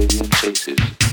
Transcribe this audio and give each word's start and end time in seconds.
oblivion 0.00 0.30
chases. 0.30 1.09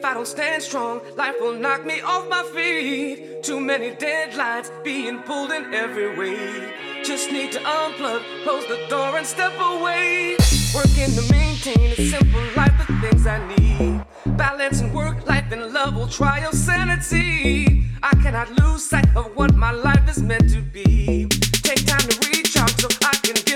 If 0.00 0.06
I 0.06 0.14
don't 0.14 0.26
stand 0.26 0.62
strong, 0.62 1.02
life 1.14 1.34
will 1.42 1.52
knock 1.52 1.84
me 1.84 2.00
off 2.00 2.26
my 2.26 2.42
feet. 2.54 3.42
Too 3.42 3.60
many 3.60 3.90
deadlines 3.90 4.70
being 4.82 5.18
pulled 5.24 5.52
in 5.52 5.74
every 5.74 6.16
way. 6.16 6.72
Just 7.04 7.30
need 7.30 7.52
to 7.52 7.58
unplug, 7.58 8.22
close 8.42 8.66
the 8.66 8.78
door, 8.88 9.18
and 9.18 9.26
step 9.26 9.52
away. 9.60 10.38
Working 10.74 11.12
to 11.16 11.30
maintain 11.30 11.92
a 11.92 12.08
simple 12.08 12.40
life, 12.56 12.72
the 12.78 13.10
things 13.10 13.26
I 13.26 13.46
need. 13.54 14.02
Balancing 14.38 14.90
work, 14.94 15.28
life, 15.28 15.52
and 15.52 15.70
love 15.70 15.94
will 15.94 16.08
try 16.08 16.40
your 16.40 16.52
sanity. 16.52 17.84
I 18.02 18.14
cannot 18.22 18.48
lose 18.58 18.82
sight 18.82 19.14
of 19.14 19.36
what 19.36 19.54
my 19.54 19.72
life 19.72 20.08
is 20.08 20.22
meant 20.22 20.48
to 20.54 20.62
be. 20.62 21.28
Take 21.60 21.84
time 21.84 22.08
to 22.08 22.30
reach 22.30 22.56
out 22.56 22.70
so 22.80 22.88
I 23.02 23.16
can. 23.22 23.49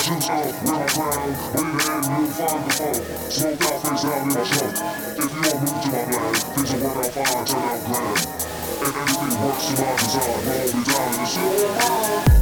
too 0.00 0.18
tough, 0.20 0.62
real 0.64 0.80
proud. 0.88 1.28
Wave 1.54 1.82
hand, 1.84 2.04
you'll 2.08 2.32
find 2.32 2.64
the 2.64 2.72
foe. 2.72 3.28
Smoke 3.28 3.62
out, 3.62 3.82
face 3.82 4.04
out 4.04 4.22
in 4.22 4.28
the 4.30 4.42
trunk. 4.48 4.74
If 5.18 5.28
you 5.34 5.42
don't 5.42 5.60
move 5.60 5.80
to 5.82 5.88
my 5.92 6.04
plan, 6.08 6.34
things 6.56 6.72
will 6.72 6.82
work 6.88 6.96
out 6.96 7.12
fine, 7.12 7.44
turn 7.44 7.62
out 7.68 7.80
grand. 7.84 8.18
And 8.80 8.96
everything 8.96 9.34
works 9.44 9.66
to 9.66 9.72
my 9.76 9.92
design. 10.00 10.40
We'll 10.46 10.56
all 10.56 10.72
be 10.72 10.80
down 10.88 11.08
in 11.08 11.20
the 11.20 11.26
shit. 11.26 12.39